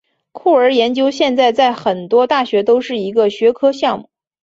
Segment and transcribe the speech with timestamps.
[0.31, 4.09] 酷儿研究现在在很多大学都是一个学科项目。